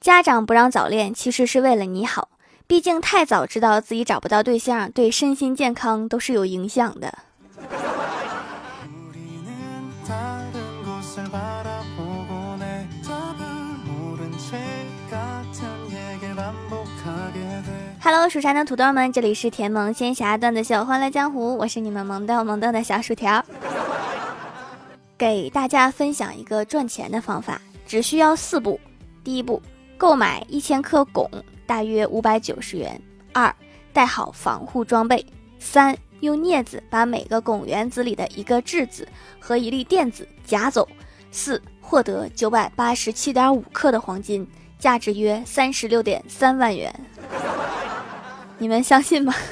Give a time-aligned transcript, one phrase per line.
[0.00, 2.30] 家长不让早恋，其实是为了你好。
[2.66, 7.18] 毕竟太早知道自己找不到对象，对身心健康都是有影响的。
[18.02, 23.44] Hello，蜀山的土豆们，这里是甜萌仙侠段子秀《欢乐江湖》，我是你们萌豆萌豆的小薯条，
[25.18, 28.80] 给大家分享一个赚钱的方法，只需要四步。
[29.22, 29.60] 第一步，
[30.00, 31.28] 购买一千克汞，
[31.66, 32.98] 大约五百九十元。
[33.34, 33.54] 二，
[33.92, 35.26] 带好防护装备。
[35.58, 39.06] 三，用镊子把每个汞原子里的一个质子
[39.38, 40.88] 和一粒电子夹走。
[41.30, 46.90] 四，获得九百八十七点五克的黄金，价值约三十六点三万元。
[48.56, 49.34] 你们相信吗？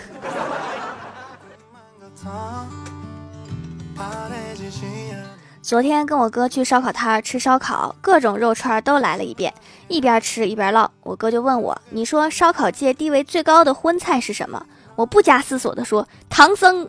[5.68, 9.52] 昨天跟我哥去烧烤摊吃烧烤，各种肉串都来了一遍，
[9.86, 10.90] 一边吃一边唠。
[11.02, 14.64] 我哥就问我：“你说烧烤界地位最高的荤菜是什么？”
[14.96, 16.88] 我不加思索的说：“唐僧。”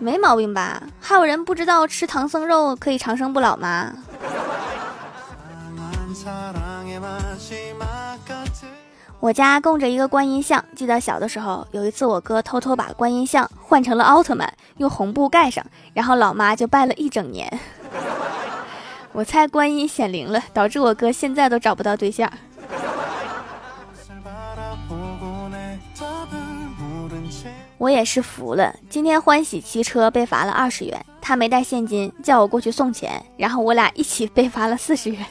[0.00, 0.82] 没毛病吧？
[1.02, 3.92] 还有人不知道吃唐僧肉可以长生不老吗？
[9.20, 17.58] 我家供着一个观音像，记得小的时候，有一次我哥偷偷把观音像换成了奥特曼，用红布盖上，然后老妈就拜了一整年。
[19.12, 22.30] 我猜观音显灵了，导致我哥现在都找不到对象。
[27.76, 35.26] 我也是服了，今天欢喜骑车被罚了二十元，他没带现金，叫我过去送钱，然后我俩一起被罚了四十元。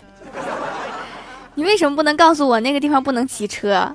[1.57, 3.91] 你为什么不能告诉我那个地方不能骑车？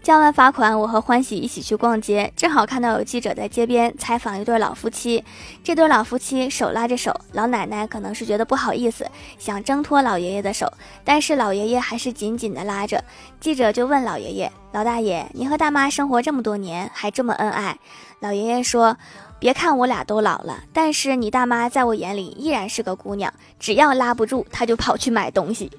[0.00, 5.24] 交完罚款，我和欢喜一起去逛街，正好看到有记者在街边采访一对老夫妻。
[5.64, 9.04] 这对老夫妻手拉着手，老奶奶可能是觉得不好意思，
[9.36, 13.02] 想挣脱老爷爷的手，但是老爷爷还是紧紧的拉着。
[13.40, 17.76] 记者就问老爷爷：“老大爷，你和大妈生活这么多年，还这么恩爱？”
[18.20, 18.96] 老爷爷说。
[19.44, 23.30] 别看我俩都老了，但是你大妈在我眼里依然是个姑娘。
[23.60, 25.70] 只要拉不住，她就跑去买东西。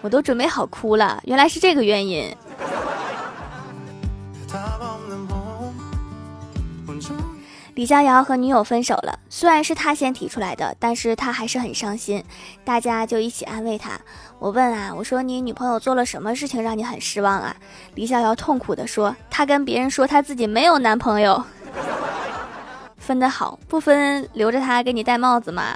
[0.00, 2.36] 我都准备好哭了，原来是这个原因。
[7.76, 12.24] 李逍遥和女友分手了，虽然是他先提出来的，但是他还是很伤心。
[12.64, 13.92] 大家就一起安慰他。
[14.40, 17.54] 我问啊，我说你女朋友做了什么事情让你很失望啊？
[17.94, 21.40] 李逍遥痛苦的说，他跟别人说他自己没有男朋友。
[23.08, 25.74] 分的好，不分留着他给你戴帽子吗？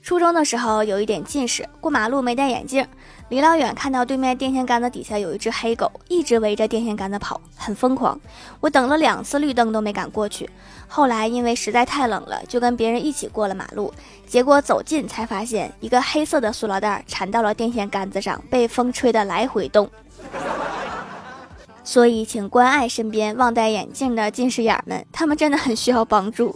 [0.00, 2.86] 初中的时候有一点近视，过马路没戴眼镜，
[3.28, 8.18] 离老远看到对面电线杆子底下有一只黑狗，一直围着电线杆子跑，很疯狂。
[8.60, 10.48] 我等了两次绿灯都没敢过去，
[10.88, 13.92] 后来因为实在太冷了，就跟别人一起过了马路。
[14.26, 19.86] 结果走近才发现，一个黑色的塑料袋缠到了电线杆子上，被风吹得来回动。
[21.84, 26.54] 所以，请关爱身边忘戴眼镜的近视眼们，他们真的很需要帮助。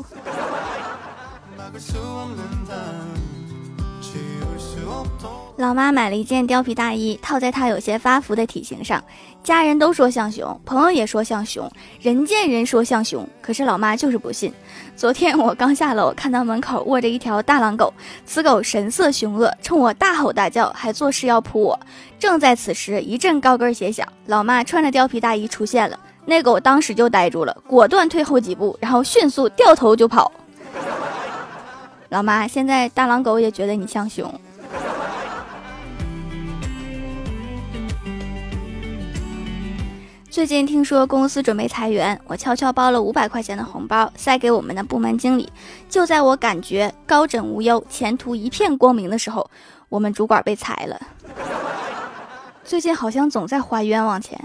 [5.56, 9.03] 老妈买了一件貂皮大衣，套在她有些发福的体型上，
[9.43, 11.67] 家人都说像熊，朋友也说像熊，
[11.99, 14.53] 人见人说像熊，可是老妈就是不信。
[14.95, 17.91] 昨天我刚下楼，看到门口卧着一条大狼狗，
[18.27, 21.81] 此狗神色凶恶，冲我大吼大叫，还作势要扑我。
[22.19, 30.31] 正在此时，一阵高跟鞋响，老妈穿着貂皮大衣出现了，那狗当时就呆住了，果断退后几步，然后迅速掉头就跑。
[32.11, 34.31] 老妈，现在大狼狗也觉得你像熊。
[40.36, 45.50] 最近听说公司准备裁员，我悄悄包了五百块钱的红包塞给我们的部门经理。
[45.88, 49.50] 就在我感觉高枕无忧、前途一片光明的时候，
[49.88, 51.00] 我们主管被裁了。
[52.62, 54.38] 最近好像总在花冤枉钱。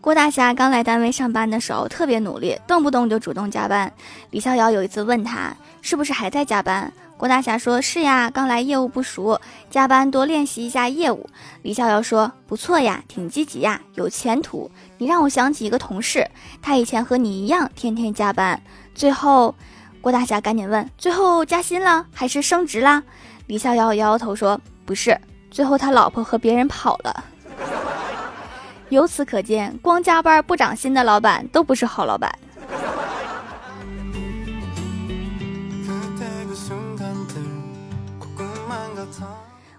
[0.00, 3.92] 郭大侠刚来单位上班的时候特别努力，动不动就主动加班。
[4.30, 6.90] 李逍遥有一次问他是不是还在加班。
[7.20, 9.38] 郭大侠说：“是呀，刚来业务不熟，
[9.68, 11.28] 加班多练习一下业务。”
[11.60, 14.70] 李逍遥说：“不错呀，挺积极呀，有前途。
[14.96, 16.26] 你让我想起一个同事，
[16.62, 18.58] 他以前和你一样，天天加班。
[18.94, 19.54] 最后，
[20.00, 23.02] 郭大侠赶紧问：最后加薪了还是升职啦？”
[23.48, 25.20] 李逍遥摇摇头说：“不是，
[25.50, 27.24] 最后他老婆和别人跑了。
[28.88, 32.34] ”由此可见，光加班不涨薪的老板都不是好老板。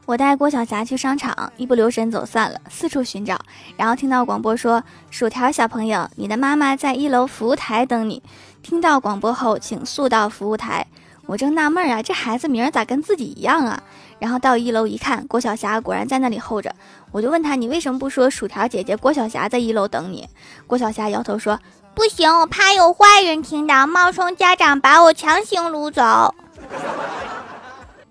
[0.06, 3.40] 我带郭晓霞去商场，一不留神走散了，四处寻找，
[3.78, 8.22] 然后听到广播说：“薯条小朋友，你的妈妈在一楼服务台等你。”
[8.62, 10.86] 听到广播后，请速到服务台。
[11.28, 13.82] 我正纳闷啊，这孩子名儿咋跟自己一样啊？
[14.20, 16.76] 然后到一楼一看，郭晓霞果然在那里候着。
[17.12, 20.28] 我就问他：“你为什么不说薯条姐姐郭晓霞在一楼等你？”
[20.68, 21.58] 郭晓霞摇头说
[21.96, 26.36] ：“不行，我怕有坏人听到，冒充家长把我强行掳走。”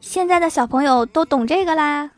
[0.00, 2.10] 现在的小朋友都懂这个啦。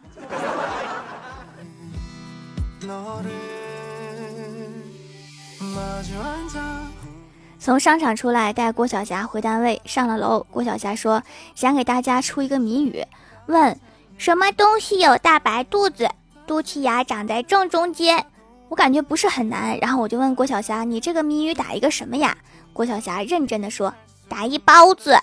[7.59, 10.47] 从商场出来，带郭晓霞回单位，上了楼。
[10.51, 11.23] 郭晓霞说
[11.55, 13.05] ：“想给大家出一个谜语，
[13.47, 13.79] 问
[14.17, 16.09] 什么东西有大白肚子，
[16.47, 18.25] 肚脐眼长在正中间？
[18.69, 19.79] 我感觉不是很难。
[19.79, 22.37] 然后我就问郭晓霞：你这个谜语打一个什么呀？
[22.73, 23.93] 郭晓霞认真的说：
[24.29, 25.17] 打一包子。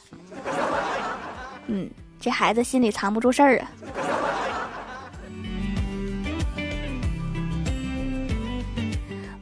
[1.67, 3.71] 嗯。”这孩子心里藏不住事儿啊！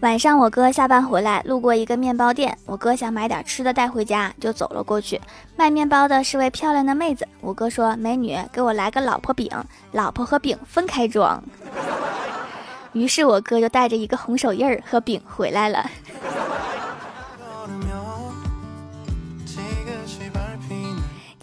[0.01, 5.19] 晚上我哥下班回来，路过一个面包店，我哥想买点吃的带回家，就走了过去。
[5.55, 9.49] 卖面包的是位漂亮的妹子，我哥说：“美女，给我来个老婆饼，
[9.93, 11.43] 老婆和饼分开装。”
[12.93, 15.89] 于是我哥就带着一个红手印儿和饼回来了。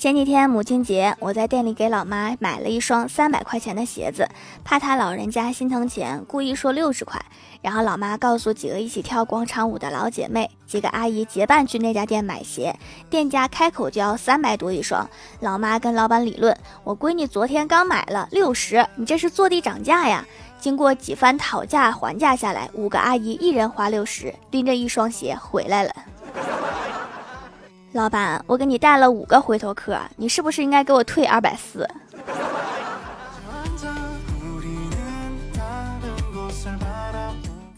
[0.05, 4.29] 前几天母亲节，我在店里给老妈买了一双三百块钱的鞋子，
[4.63, 7.19] 怕她老人家心疼钱，故意说六十块。
[7.63, 12.79] 然后老妈告诉几个一起跳广场舞的老姐妹，几个阿姨结伴去那家店买鞋，
[13.09, 15.09] 店家开口就要三百多一双。
[15.41, 16.55] 老妈跟老板理论
[16.85, 20.23] ：“我闺女昨天刚买了六十，你这是坐地涨价呀！”
[20.61, 25.95] 经过几番讨价还价下来，五个阿姨一人花六十，拎着一双鞋回来了。
[27.95, 31.89] 老板，我给你带了五个回头客，你是不是应该给我退二百四？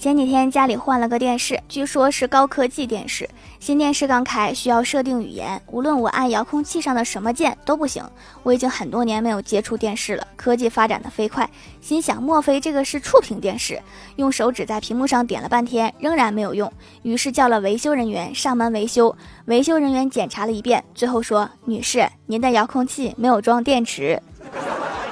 [0.06, 3.28] 前几天家里换了个电视，据说是高科技电视。
[3.58, 8.04] 新电视刚开，需要设定语言，无论我按遥控器上的什么键都不行。
[8.44, 11.50] 我已经很多年没有接触电视了，科技发展的飞快，
[11.80, 13.82] 心想莫非这个是触屏电视？
[14.14, 16.72] 用手指在屏幕上点了半天，仍然没有用，
[17.02, 19.12] 于是叫了维修人员上门维修。
[19.46, 24.22] 维修人员检查了一遍，最后说：“女士，您的遥控器没有装电池。”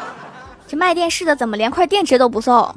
[0.69, 2.73] 这卖电视的怎么连块电池都不送？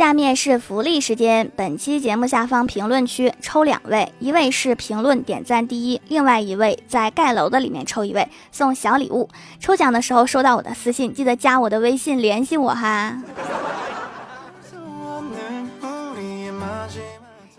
[0.00, 9.28] 下面是福利时间，本期节目下方评论区抽两位，一位是评论点赞第一，另外一位在盖楼的里面抽一位送小礼物。
[9.58, 13.22] 抽奖的时候收到我的私信，记得加我的微信联系我哈。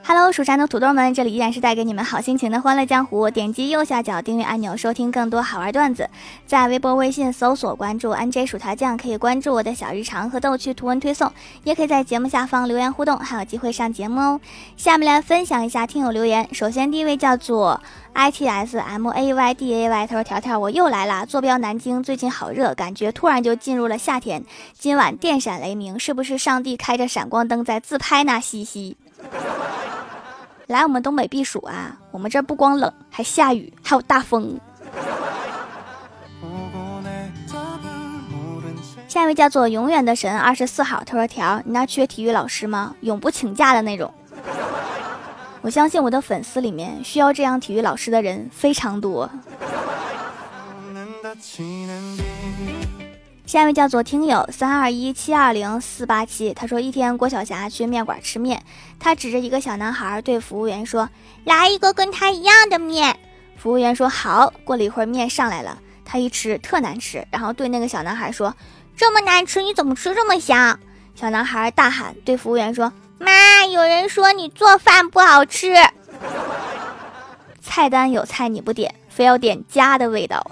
[0.04, 3.30] Hello，蜀山的土豆们，这里依然是带给你们好心情的欢乐江湖。
[3.30, 6.10] 点击右下角订阅按钮，收听更多好玩段子。
[6.46, 11.32] 在微博、微信搜索关注 NJ 薯条酱，可以关注我的小日常和逗趣图文推送，
[11.64, 14.42] 也可以在节目下方留言互动，还有机会上节目哦。
[14.76, 16.48] 下面来分享一下听友留言。
[16.52, 17.80] 首先第一位叫做
[18.16, 24.44] itsmayday，他说条条我又来了，坐标南京，最近好热，感觉突然就进入了夏天。
[24.78, 28.42] 今晚电闪雷鸣，是不是上帝开着闪光灯在自拍呢？
[28.42, 28.98] 嘻嘻。
[30.72, 31.98] 来我们东北避暑啊！
[32.12, 34.58] 我们这不光冷，还下雨，还有大风。
[39.06, 42.96] 下一位叫做永远的神二十四号，他说：“条，你那缺体育老师吗？
[43.02, 44.14] 永不请假的那种。”
[45.60, 49.30] 我相信我的粉丝里面需要这样体育老师的人非常多。
[53.52, 58.64] 下一位叫做听友三二一七二零四八七，他说一天郭晓霞去面馆吃面，
[58.98, 61.10] 他指着一个小男孩对服务员说
[61.44, 63.20] ：“来一个跟他一样的面。”
[63.60, 68.56] 服务员说：“好。”过了一会儿面上来了，他一吃特难吃，然后对那个小男孩说
[68.96, 70.80] ：“这么难吃，你怎么吃这么香？”
[71.14, 75.74] 小男孩大喊对服务员说：“妈，有人说你做饭不好吃。”
[77.60, 80.52] 菜单有菜你不点，非要点家的味道。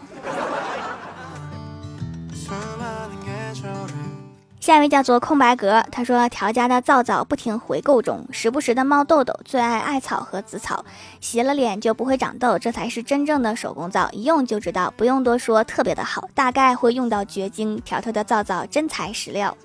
[4.69, 10.85] 下一位叫做空白格，他说调家的皂皂不停回购中，时不时的冒痘痘，最爱艾草和紫草，
[11.19, 17.81] 洗了脸就不会长痘，这才是真正的手工皂，一用就知道，不用多说，特别的好，大概会用到绝经。
[17.81, 19.57] 条条的皂皂真材实料，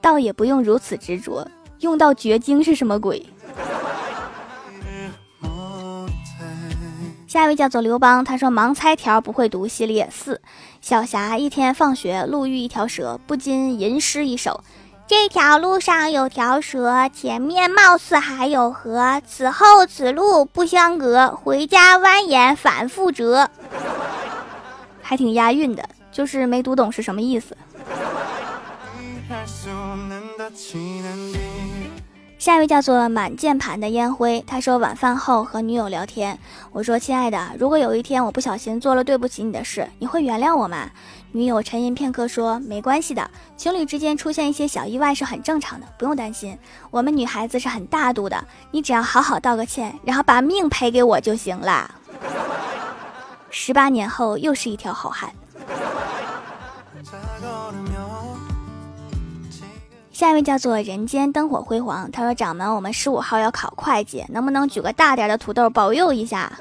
[0.00, 1.46] 倒也不用如此执着，
[1.80, 3.22] 用到绝经是什么鬼？
[7.32, 10.42] 下一位叫做刘邦，他说盲猜条不会读系列四。
[10.82, 14.62] 小霞一天放学路遇一条蛇，不禁吟诗一首：
[15.06, 23.48] 这条路上有条蛇，前面貌似还有河，此后此路不相隔，回家蜿蜒反复折。
[25.00, 27.56] 还挺押韵的，就是没读懂是什么意思。
[32.42, 36.36] 下一位叫做满键盘的烟灰，他说晚饭后和女友聊天，
[36.72, 40.90] 我说亲爱的，如果有一天我不小心做了对不起你的事，你会原谅我吗？
[41.30, 46.58] 女友沉吟片刻说没关系的，情侣之间出现一些小意外是很正常的，不用担心。
[46.90, 51.88] 我们女孩子是很大度的，你只要好好道个歉，然后把命赔给我就行了。
[53.50, 55.32] 十八年后又是一条好汉。
[60.22, 66.52] 下一位叫做人间灯火辉煌，他说：“掌门，我们十五号要考会计，能不能举个大点的土豆保佑一下？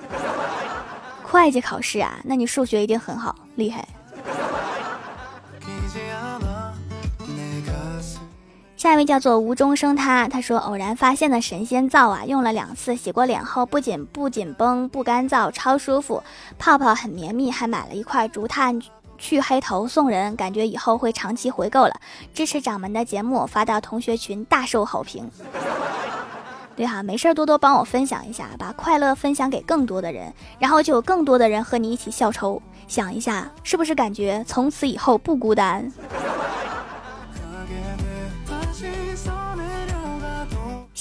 [1.22, 3.88] 会计考试啊，那你数学一定很好，厉害。”
[8.76, 16.24] 下一位叫做无中生他，他说：“偶然发现的神仙皂啊，用了两次，洗过脸后不仅不紧绷、不干燥，超舒服，
[16.58, 18.82] 泡泡很绵密，还买了一块竹炭。”
[19.22, 21.94] 去黑头送人，感觉以后会长期回购了。
[22.34, 25.30] 支持掌门的节目发到同学群，大受好评。
[26.76, 32.60] 对哈，没事多多帮我分享一下，把快乐分享给更多的人，然后就有更多的人和你一起笑抽。
[32.88, 35.90] 想一下，是不是感觉从此以后不孤单？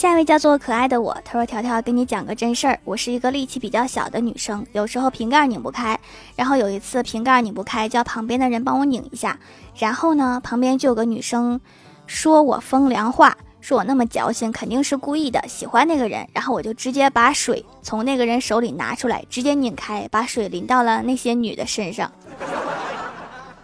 [0.00, 6.00] 下一位叫做可爱的我，他说：“条条，跟你讲个真事儿，我是一个力气比较小的女生，有时候瓶盖拧不开，
[6.34, 9.38] 然后有一次瓶盖拧不开，叫旁边的人帮我拧一下，
[9.76, 11.60] 然后呢，旁边就有个女生
[12.06, 22.10] 说我风凉话，说我那么矫情，肯定是故意的，喜欢那个人，然后我就直接把水从那个人手里拿出来，直接拧开，把水淋到了那些女的身上，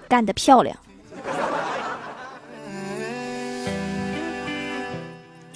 [0.07, 0.77] 干得漂亮。”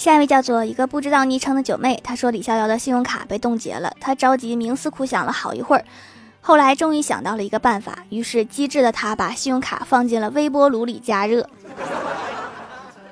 [0.00, 5.84] 下一位叫做一个不知道昵称的九妹，她说李逍遥的信用卡被冻结了，她着急冥思苦想了好一会儿，
[6.40, 11.46] 后来终于想到了一个办法，于是机智的她把信用卡放进了微波炉里加热。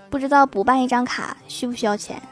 [0.08, 2.22] 不知道补办一张卡需不需要钱？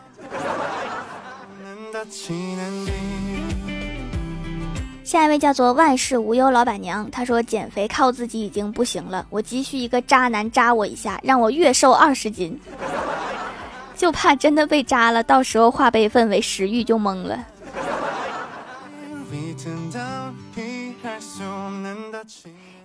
[5.05, 12.59] 下一位叫做万事无忧老板娘，她说减肥靠自己已经不行了，我急需一个渣男扎我一下，让我月瘦二十斤。
[13.97, 17.39] 就怕真的被扎了，到时候化悲愤为食欲就懵了。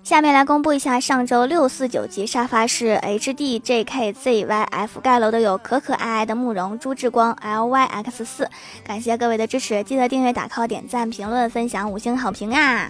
[0.04, 8.50] 下面来公布一下上周六四九级沙发是 H D J K Z Y F 盖楼的有可可爱爱的慕容朱志光 L Y X 四，
[8.84, 12.90] 感谢各位的支持，记得订阅、打 call、点赞、评论、分享、五星好评啊！